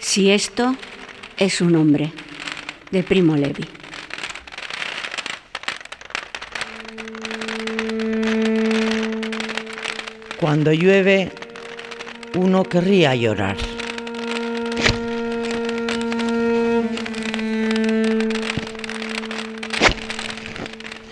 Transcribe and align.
Si 0.00 0.30
esto 0.30 0.76
es 1.36 1.60
un 1.60 1.76
hombre, 1.76 2.12
de 2.90 3.02
Primo 3.02 3.36
Levi. 3.36 3.64
Cuando 10.40 10.72
llueve, 10.72 11.30
uno 12.34 12.62
querría 12.62 13.14
llorar. 13.14 13.56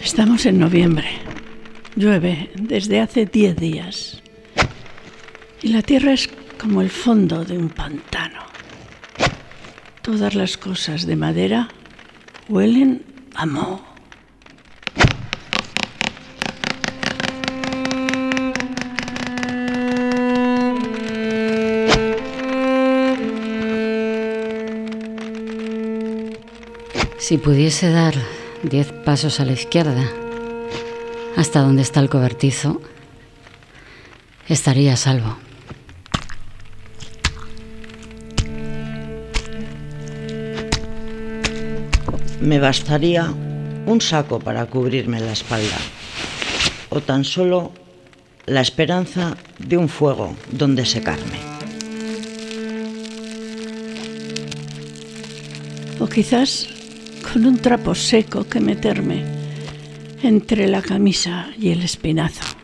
Estamos 0.01 0.47
en 0.47 0.59
noviembre. 0.59 1.09
Llueve 1.97 2.51
desde 2.55 3.01
hace 3.01 3.27
10 3.27 3.57
días. 3.57 4.23
Y 5.63 5.69
la 5.69 5.83
tierra 5.83 6.13
es 6.13 6.31
como 6.59 6.81
el 6.81 6.91
fondo 6.91 7.45
de 7.45 7.59
un 7.59 7.69
pantano. 7.69 8.56
Todas 10.07 10.37
las 10.37 10.57
cosas 10.57 11.05
de 11.05 11.17
madera 11.17 11.67
huelen 12.49 13.05
a 13.35 13.45
moho. 13.45 13.83
Si 27.19 27.39
pudiese 27.39 27.91
dar 27.91 28.15
diez 28.63 28.93
pasos 28.93 29.41
a 29.41 29.45
la 29.45 29.55
izquierda, 29.55 30.09
hasta 31.37 31.63
donde 31.63 31.83
está 31.83 31.99
el 31.99 32.09
cobertizo, 32.09 32.81
estaría 34.47 34.93
a 34.93 34.97
salvo. 34.97 35.46
Me 42.47 42.61
bastaría 42.61 43.35
un 43.87 44.01
saco 44.01 44.39
para 44.39 44.67
cubrirme 44.67 45.19
la 45.19 45.33
espalda, 45.33 45.79
o 46.91 47.01
tan 47.01 47.25
solo 47.25 47.73
la 48.47 48.61
esperanza 48.61 49.37
de 49.59 49.77
un 49.77 49.89
fuego 49.89 50.37
donde 50.53 50.87
secarme. 50.87 51.41
O 55.99 56.07
quizás 56.07 56.69
con 57.21 57.47
un 57.47 57.59
trapo 57.59 57.97
seco 57.97 58.45
que 58.45 58.61
meterme 58.61 59.25
entre 60.23 60.69
la 60.69 60.83
camisa 60.83 61.49
y 61.59 61.71
el 61.71 61.83
espinazo. 61.83 62.56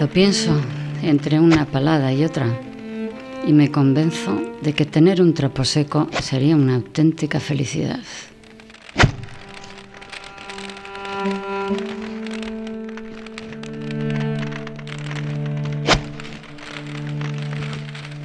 Lo 0.00 0.08
pienso 0.08 0.60
entre 1.02 1.40
una 1.40 1.66
palada 1.66 2.12
y 2.12 2.22
otra 2.22 2.46
y 3.44 3.52
me 3.52 3.72
convenzo 3.72 4.40
de 4.62 4.72
que 4.72 4.84
tener 4.84 5.20
un 5.20 5.34
trapo 5.34 5.64
seco 5.64 6.08
sería 6.22 6.54
una 6.54 6.76
auténtica 6.76 7.40
felicidad. 7.40 7.98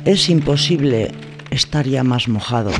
Es 0.05 0.29
imposible 0.29 1.11
estar 1.49 1.87
ya 1.87 2.03
más 2.03 2.27
mojado. 2.27 2.71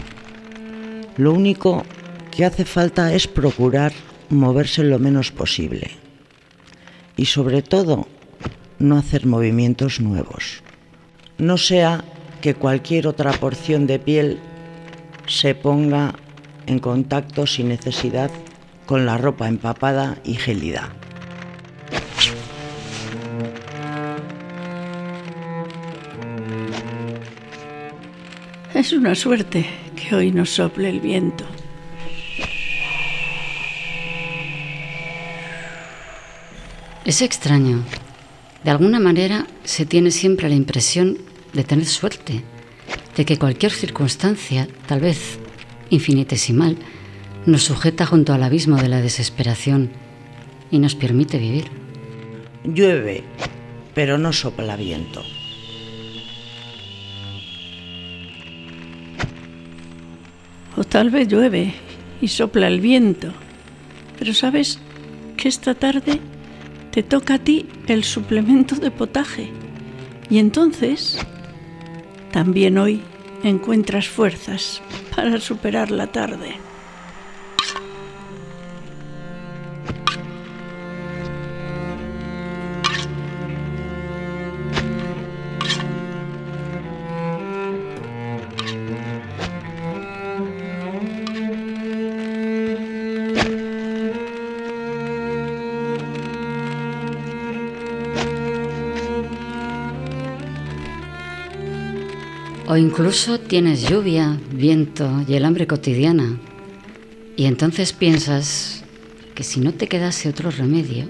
Lo 1.18 1.34
único 1.34 1.84
que 2.30 2.46
hace 2.46 2.64
falta 2.64 3.12
es 3.14 3.28
procurar 3.28 3.92
moverse 4.30 4.84
lo 4.84 5.00
menos 5.00 5.32
posible. 5.32 5.92
Y 7.18 7.26
sobre 7.26 7.64
todo, 7.64 8.08
no 8.80 8.98
hacer 8.98 9.26
movimientos 9.26 10.00
nuevos. 10.00 10.64
No 11.38 11.58
sea 11.58 12.04
que 12.42 12.56
cualquier 12.56 13.08
otra 13.08 13.32
porción 13.32 13.88
de 13.88 14.00
piel 14.00 14.40
se 15.28 15.56
ponga 15.56 16.14
en 16.68 16.80
contacto 16.80 17.48
sin 17.48 17.70
necesidad 17.70 18.32
con 18.86 19.06
la 19.06 19.18
ropa 19.18 19.48
empapada 19.48 20.18
y 20.24 20.36
gélida. 20.36 20.94
Es 28.74 28.92
una 28.92 29.16
suerte 29.16 29.66
que 29.96 30.16
hoy 30.16 30.32
nos 30.32 30.50
sople 30.50 30.90
el 30.90 31.00
viento. 31.00 31.46
Es 37.06 37.22
extraño. 37.22 37.84
De 38.64 38.72
alguna 38.72 39.00
manera 39.00 39.46
se 39.64 39.86
tiene 39.86 40.12
siempre 40.12 40.48
la 40.48 40.56
impresión 40.56 41.18
de 41.52 41.64
tener 41.64 41.86
suerte, 41.86 42.44
de 43.16 43.26
que 43.26 43.38
cualquier 43.38 43.72
circunstancia, 43.72 44.68
tal 44.88 45.02
vez 45.02 45.38
infinitesimal, 45.90 46.78
nos 47.46 47.64
sujeta 47.64 48.06
junto 48.06 48.34
al 48.34 48.42
abismo 48.42 48.78
de 48.78 48.88
la 48.88 49.02
desesperación 49.02 49.92
y 50.72 50.80
nos 50.80 50.96
permite 50.96 51.38
vivir. 51.38 51.66
Llueve, 52.64 53.24
pero 53.94 54.18
no 54.18 54.32
sopla 54.32 54.78
viento. 54.78 55.24
O 60.78 60.84
tal 60.86 61.10
vez 61.10 61.28
llueve 61.28 61.74
y 62.22 62.30
sopla 62.30 62.68
el 62.68 62.80
viento. 62.80 63.34
Pero 64.18 64.34
sabes 64.34 64.80
que 65.38 65.50
esta 65.50 65.76
tarde 65.76 66.20
te 66.94 67.02
toca 67.02 67.34
a 67.36 67.40
ti 67.40 67.66
el 67.88 68.04
suplemento 68.04 68.76
de 68.76 68.92
potaje. 68.92 69.50
Y 70.30 70.38
entonces, 70.38 71.18
también 72.32 72.78
hoy 72.78 73.02
encuentras 73.44 74.08
fuerzas 74.08 74.80
para 75.16 75.40
superar 75.40 75.90
la 75.90 76.08
tarde. 76.08 76.56
O 102.66 102.78
incluso 102.78 103.40
tienes 103.40 103.90
lluvia, 103.90 104.40
viento 104.52 105.24
y 105.28 105.34
el 105.34 105.44
hambre 105.44 105.68
cotidiana. 105.68 106.40
Y 107.36 107.46
entonces 107.46 107.92
piensas 107.92 108.84
que 109.36 109.44
si 109.44 109.60
no 109.60 109.74
te 109.74 109.88
quedase 109.88 110.30
otro 110.30 110.50
remedio, 110.50 111.08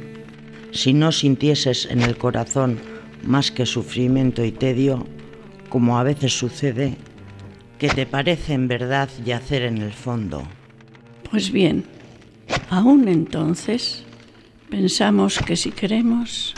Si 0.73 0.91
no 0.91 1.11
sintieses 1.11 1.85
en 1.85 2.01
el 2.01 2.17
corazón 2.17 2.79
más 3.23 3.51
que 3.51 3.67
sufrimiento 3.67 4.43
y 4.43 4.51
tedio, 4.51 5.05
como 5.69 5.99
a 5.99 6.03
veces 6.03 6.35
sucede, 6.35 6.97
que 7.77 7.89
te 7.89 8.07
parece 8.07 8.53
en 8.53 8.67
verdad 8.67 9.07
yacer 9.23 9.61
en 9.61 9.77
el 9.77 9.93
fondo. 9.93 10.41
Pues 11.29 11.51
bien, 11.51 11.85
aún 12.71 13.07
entonces 13.07 14.03
pensamos 14.71 15.37
que 15.37 15.55
si 15.55 15.69
queremos, 15.69 16.55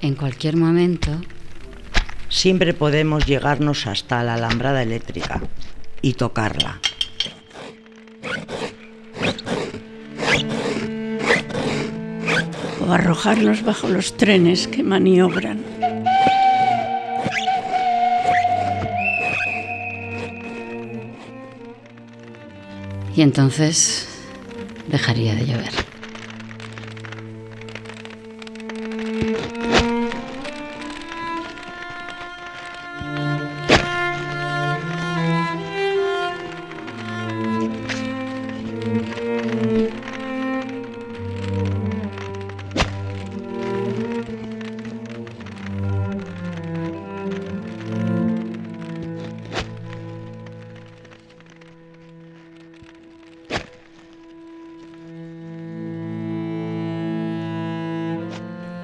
en 0.00 0.14
cualquier 0.14 0.56
momento, 0.56 1.20
Siempre 2.28 2.74
podemos 2.74 3.26
llegarnos 3.26 3.86
hasta 3.86 4.22
la 4.22 4.34
alambrada 4.34 4.82
eléctrica 4.82 5.40
y 6.02 6.14
tocarla. 6.14 6.80
o 12.80 12.92
arrojarnos 12.92 13.64
bajo 13.64 13.88
los 13.88 14.16
trenes 14.16 14.66
que 14.66 14.82
maniobran. 14.82 15.62
y 23.18 23.22
entonces 23.22 24.06
dejaría 24.86 25.34
de 25.34 25.44
llover. 25.44 25.72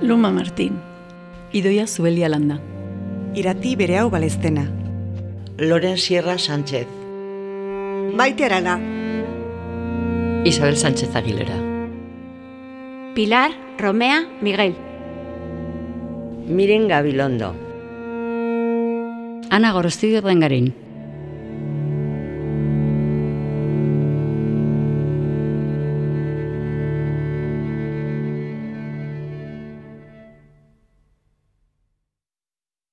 Luma 0.04 0.30
Martín. 0.30 0.74
Idoia 1.50 1.86
Zubelia 1.86 2.28
Landa. 2.28 2.60
Irati 3.34 3.74
bere 3.74 3.96
hau 3.96 4.10
balestena. 4.10 4.66
Loren 5.56 5.96
Sierra 5.96 6.36
Sánchez. 6.36 6.86
Maite 8.12 8.44
Arana. 8.44 8.76
Isabel 10.44 10.76
Sánchez 10.76 11.16
Aguilera. 11.16 11.56
Pilar 13.14 13.52
Romea 13.78 14.28
Miguel. 14.42 14.76
Miren 16.48 16.86
Gabilondo. 16.86 17.56
Ana 19.48 19.72
Gorostillo 19.72 20.20
Rengarín. 20.20 20.83